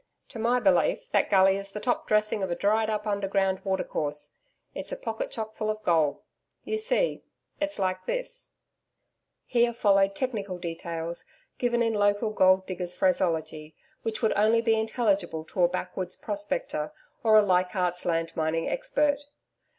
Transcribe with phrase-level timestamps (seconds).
[0.29, 4.31] To my belief, that gully is the top dressing of a dried up underground watercourse.
[4.73, 6.23] It's a pocket chock full of gold.
[6.63, 7.21] You see,
[7.59, 8.55] it's like this:
[9.45, 11.23] Here followed technical details
[11.59, 16.91] given in local gold digger's phraseology which would only be intelligible to a backwoods prospector
[17.23, 19.25] or a Leichardt's Land mining expert.